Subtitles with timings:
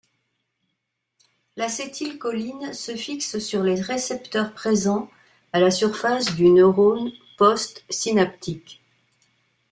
[1.57, 5.11] L'acétylcholine se fixe sur les récepteurs présents
[5.53, 8.81] à la surface du neurone postsynaptique.